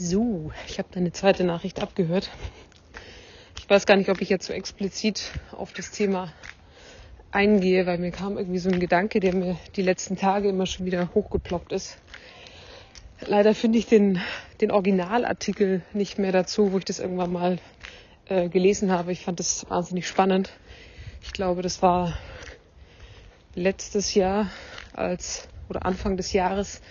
[0.00, 2.30] So, ich habe deine zweite Nachricht abgehört.
[3.58, 6.32] Ich weiß gar nicht, ob ich jetzt so explizit auf das Thema
[7.32, 10.86] eingehe, weil mir kam irgendwie so ein Gedanke, der mir die letzten Tage immer schon
[10.86, 11.98] wieder hochgeploppt ist.
[13.26, 14.20] Leider finde ich den,
[14.60, 17.58] den Originalartikel nicht mehr dazu, wo ich das irgendwann mal
[18.26, 19.10] äh, gelesen habe.
[19.10, 20.52] Ich fand das wahnsinnig spannend.
[21.22, 22.16] Ich glaube, das war
[23.56, 24.48] letztes Jahr
[24.92, 26.82] als oder Anfang des Jahres,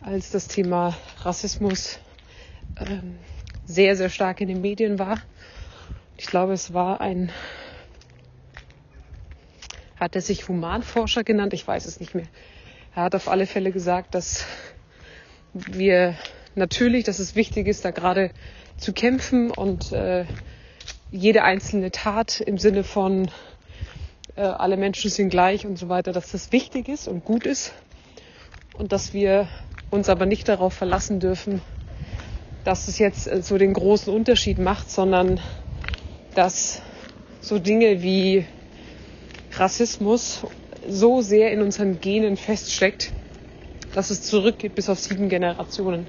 [0.00, 2.00] als das Thema Rassismus
[2.78, 3.18] ähm,
[3.64, 5.20] sehr, sehr stark in den Medien war.
[6.16, 7.30] Ich glaube, es war ein,
[9.98, 11.52] hat er sich Humanforscher genannt?
[11.52, 12.26] Ich weiß es nicht mehr.
[12.94, 14.46] Er hat auf alle Fälle gesagt, dass
[15.52, 16.16] wir
[16.54, 18.30] natürlich, dass es wichtig ist, da gerade
[18.78, 20.24] zu kämpfen und äh,
[21.10, 23.30] jede einzelne Tat im Sinne von
[24.36, 27.72] äh, alle Menschen sind gleich und so weiter, dass das wichtig ist und gut ist
[28.78, 29.48] und dass wir
[29.90, 31.62] uns aber nicht darauf verlassen dürfen,
[32.66, 35.40] dass es jetzt äh, so den großen Unterschied macht, sondern
[36.34, 36.82] dass
[37.40, 38.44] so Dinge wie
[39.52, 40.44] Rassismus
[40.88, 43.12] so sehr in unseren Genen feststeckt,
[43.94, 46.08] dass es zurückgeht bis auf sieben Generationen.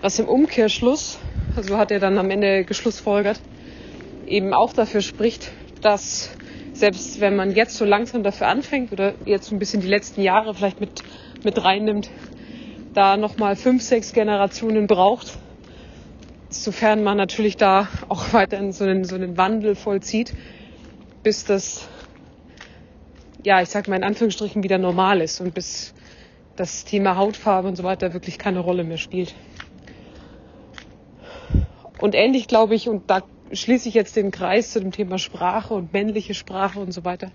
[0.00, 1.18] Was im Umkehrschluss,
[1.54, 3.40] so also hat er dann am Ende geschlussfolgert,
[4.26, 6.30] eben auch dafür spricht, dass
[6.72, 10.22] selbst wenn man jetzt so langsam dafür anfängt oder jetzt so ein bisschen die letzten
[10.22, 11.04] Jahre vielleicht mit,
[11.44, 12.10] mit reinnimmt,
[12.92, 15.38] da nochmal fünf, sechs Generationen braucht,
[16.50, 20.34] sofern man natürlich da auch weiterhin so einen, so einen Wandel vollzieht,
[21.22, 21.88] bis das,
[23.44, 25.94] ja, ich sag mal in Anführungsstrichen wieder normal ist und bis
[26.56, 29.34] das Thema Hautfarbe und so weiter wirklich keine Rolle mehr spielt.
[31.98, 35.74] Und ähnlich glaube ich, und da schließe ich jetzt den Kreis zu dem Thema Sprache
[35.74, 37.30] und männliche Sprache und so weiter.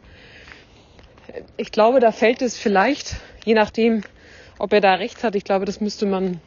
[1.58, 4.02] Ich glaube, da fällt es vielleicht, je nachdem,
[4.58, 6.40] ob er da recht hat, ich glaube, das müsste man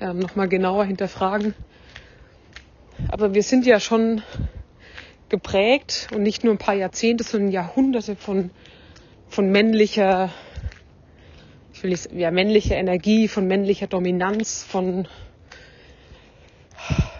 [0.00, 1.54] ähm, nochmal genauer hinterfragen.
[3.08, 4.22] Aber wir sind ja schon
[5.28, 8.50] geprägt und nicht nur ein paar Jahrzehnte, sondern Jahrhunderte von,
[9.28, 10.30] von männlicher,
[11.72, 15.08] ich will ja, männlicher Energie, von männlicher Dominanz, von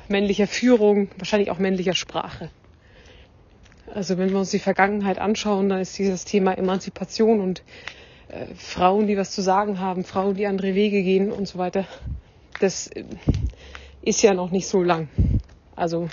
[0.08, 2.50] männlicher Führung, wahrscheinlich auch männlicher Sprache.
[3.94, 7.62] Also wenn wir uns die Vergangenheit anschauen, dann ist dieses Thema Emanzipation und
[8.28, 11.86] äh, Frauen, die was zu sagen haben, Frauen, die andere Wege gehen und so weiter,
[12.60, 13.04] das äh,
[14.02, 15.08] ist ja noch nicht so lang.
[15.74, 16.08] Also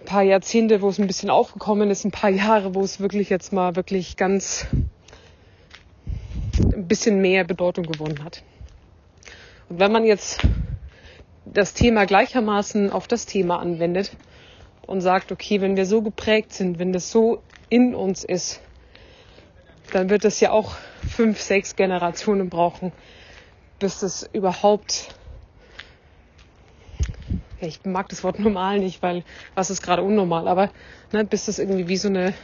[0.00, 3.30] ein paar Jahrzehnte, wo es ein bisschen aufgekommen ist, ein paar Jahre, wo es wirklich
[3.30, 4.66] jetzt mal wirklich ganz
[6.58, 8.42] ein bisschen mehr Bedeutung gewonnen hat.
[9.68, 10.40] Und wenn man jetzt
[11.44, 14.12] das Thema gleichermaßen auf das Thema anwendet
[14.86, 18.60] und sagt, okay, wenn wir so geprägt sind, wenn das so in uns ist,
[19.92, 20.74] dann wird es ja auch
[21.08, 22.92] fünf, sechs Generationen brauchen,
[23.78, 25.14] bis das überhaupt
[27.60, 29.24] ja, ich mag das Wort normal nicht, weil
[29.54, 30.70] was ist gerade unnormal, aber
[31.12, 32.34] ne, bis das irgendwie wie so eine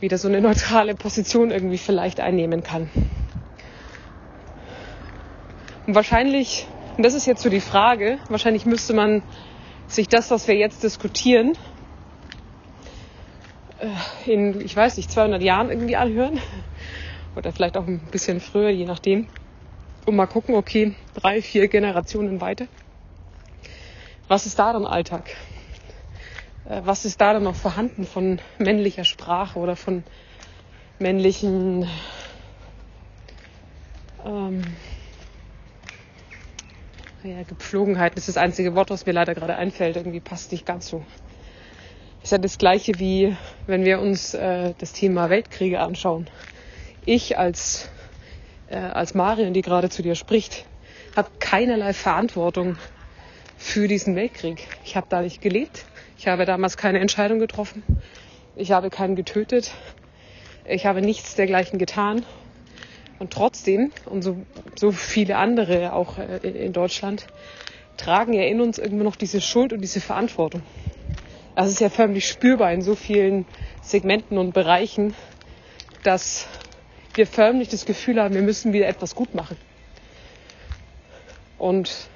[0.00, 2.88] wieder so eine neutrale Position irgendwie vielleicht einnehmen kann.
[5.86, 6.66] Und wahrscheinlich
[6.98, 8.18] und das ist jetzt so die Frage.
[8.28, 9.22] Wahrscheinlich müsste man
[9.86, 11.56] sich das, was wir jetzt diskutieren,
[13.78, 16.40] äh, in, ich weiß nicht, 200 Jahren irgendwie anhören.
[17.36, 19.28] Oder vielleicht auch ein bisschen früher, je nachdem.
[20.06, 22.66] Und mal gucken, okay, drei, vier Generationen weiter.
[24.28, 25.30] Was ist da dann Alltag?
[26.68, 30.04] Äh, was ist da dann noch vorhanden von männlicher Sprache oder von
[30.98, 31.88] männlichen
[34.26, 34.62] ähm,
[37.24, 39.96] ja, Gepflogenheiten ist das einzige Wort, was mir leider gerade einfällt.
[39.96, 41.02] Irgendwie passt nicht ganz so.
[42.22, 43.34] Ist ja das Gleiche wie,
[43.66, 46.28] wenn wir uns äh, das Thema Weltkriege anschauen.
[47.06, 47.88] Ich als,
[48.68, 50.66] äh, als Marion, die gerade zu dir spricht,
[51.16, 52.76] habe keinerlei Verantwortung
[53.58, 54.66] für diesen Weltkrieg.
[54.84, 55.84] Ich habe da nicht gelebt.
[56.16, 57.82] Ich habe damals keine Entscheidung getroffen.
[58.56, 59.72] Ich habe keinen getötet.
[60.64, 62.24] Ich habe nichts dergleichen getan.
[63.18, 64.36] Und trotzdem, und so,
[64.76, 67.26] so viele andere auch äh, in Deutschland,
[67.96, 70.62] tragen ja in uns irgendwo noch diese Schuld und diese Verantwortung.
[71.56, 73.44] Das ist ja förmlich spürbar in so vielen
[73.82, 75.14] Segmenten und Bereichen,
[76.04, 76.46] dass
[77.14, 79.56] wir förmlich das Gefühl haben, wir müssen wieder etwas gut machen.
[81.58, 82.08] Und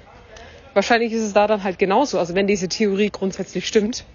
[0.73, 2.19] wahrscheinlich ist es da dann halt genauso.
[2.19, 4.05] Also wenn diese Theorie grundsätzlich stimmt.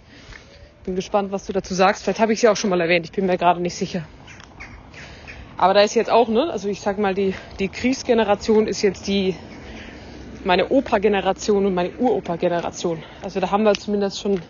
[0.85, 2.05] Bin gespannt, was du dazu sagst.
[2.05, 3.05] Vielleicht habe ich sie auch schon mal erwähnt.
[3.07, 4.07] Ich bin mir gerade nicht sicher.
[5.57, 9.09] Aber da ist jetzt auch, ne, also ich sag mal, die, die Kriegsgeneration ist jetzt
[9.09, 9.35] die,
[10.45, 13.03] meine Opa-Generation und meine Uropa-Generation.
[13.23, 14.41] Also da haben wir zumindest schon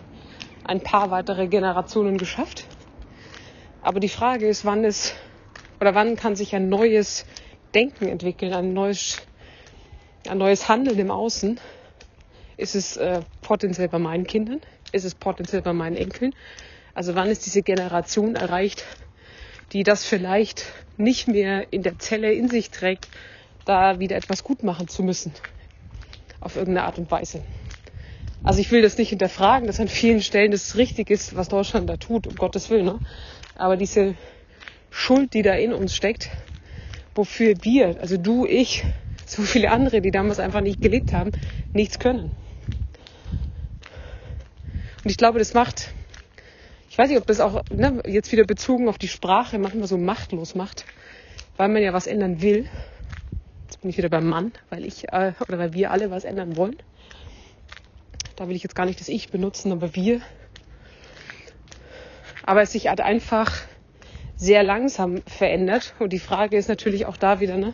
[0.65, 2.67] ein paar weitere Generationen geschafft.
[3.81, 5.15] Aber die Frage ist, wann ist,
[5.81, 7.25] oder wann kann sich ein neues
[7.75, 9.23] Denken entwickeln, ein neues,
[10.29, 11.59] ein neues Handeln im Außen?
[12.59, 14.61] Ist es äh, potenziell bei meinen Kindern?
[14.91, 16.35] Ist es potenziell bei meinen Enkeln?
[16.93, 18.85] Also wann ist diese Generation erreicht,
[19.73, 20.65] die das vielleicht
[20.97, 23.09] nicht mehr in der Zelle in sich trägt,
[23.65, 25.33] da wieder etwas gut machen zu müssen?
[26.41, 27.45] Auf irgendeine Art und Weise.
[28.43, 31.89] Also ich will das nicht hinterfragen, dass an vielen Stellen das richtig ist, was Deutschland
[31.89, 32.87] da tut, um Gottes Willen.
[32.87, 32.99] Ne?
[33.55, 34.17] Aber diese
[34.91, 36.29] Schuld, die da in uns steckt,
[37.15, 38.85] wofür wir, also du, ich,
[39.27, 41.31] so viele andere, die damals einfach nicht gelebt haben,
[41.73, 42.33] nichts können.
[45.09, 45.95] Und ich glaube, das macht,
[46.91, 49.97] ich weiß nicht, ob das auch ne, jetzt wieder bezogen auf die Sprache manchmal so
[49.97, 50.85] machtlos macht,
[51.57, 52.67] weil man ja was ändern will.
[53.65, 56.59] Jetzt bin ich wieder beim Mann, weil ich äh, oder weil wir alle was ändern
[56.59, 56.77] wollen.
[58.37, 60.21] Da will ich jetzt gar nicht das Ich benutzen, aber wir.
[62.45, 63.63] Aber es sich halt einfach
[64.37, 65.95] sehr langsam verändert.
[66.01, 67.73] Und die Frage ist natürlich auch da wieder, ne?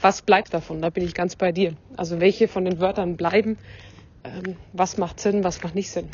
[0.00, 0.80] Was bleibt davon?
[0.80, 1.74] Da bin ich ganz bei dir.
[1.96, 3.58] Also welche von den Wörtern bleiben?
[4.24, 6.08] Ähm, was macht Sinn, was macht nicht Sinn?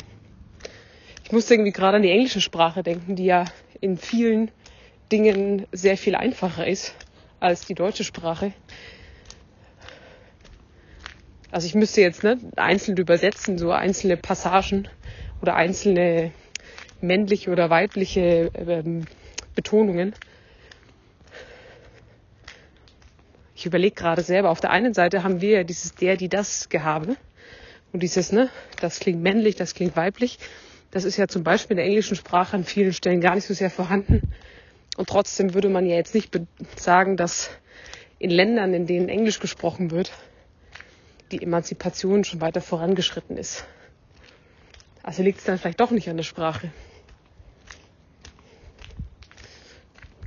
[1.23, 3.45] Ich musste irgendwie gerade an die englische Sprache denken, die ja
[3.79, 4.51] in vielen
[5.11, 6.93] Dingen sehr viel einfacher ist
[7.39, 8.53] als die deutsche Sprache.
[11.51, 14.87] Also ich müsste jetzt ne, einzeln übersetzen, so einzelne Passagen
[15.41, 16.31] oder einzelne
[17.01, 19.05] männliche oder weibliche ähm,
[19.55, 20.13] Betonungen.
[23.55, 26.69] Ich überlege gerade selber, auf der einen Seite haben wir ja dieses der, die, das
[26.69, 27.17] Gehabe.
[27.93, 28.49] Und dieses, ne,
[28.79, 30.39] das klingt männlich, das klingt weiblich.
[30.91, 33.53] Das ist ja zum Beispiel in der englischen Sprache an vielen Stellen gar nicht so
[33.53, 34.33] sehr vorhanden.
[34.97, 36.37] Und trotzdem würde man ja jetzt nicht
[36.75, 37.49] sagen, dass
[38.19, 40.11] in Ländern, in denen Englisch gesprochen wird,
[41.31, 43.65] die Emanzipation schon weiter vorangeschritten ist.
[45.01, 46.71] Also liegt es dann vielleicht doch nicht an der Sprache.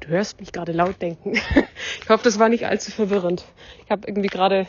[0.00, 1.34] Du hörst mich gerade laut denken.
[2.02, 3.46] Ich hoffe, das war nicht allzu verwirrend.
[3.82, 4.66] Ich habe irgendwie gerade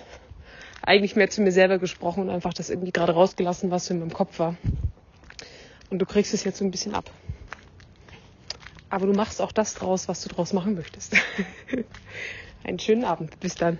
[0.85, 4.13] eigentlich mehr zu mir selber gesprochen und einfach das irgendwie gerade rausgelassen, was in meinem
[4.13, 4.55] Kopf war.
[5.89, 7.09] Und du kriegst es jetzt so ein bisschen ab.
[8.89, 11.15] Aber du machst auch das draus, was du draus machen möchtest.
[12.63, 13.39] Einen schönen Abend.
[13.39, 13.79] Bis dann.